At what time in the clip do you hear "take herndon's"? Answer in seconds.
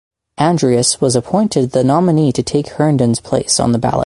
2.41-3.19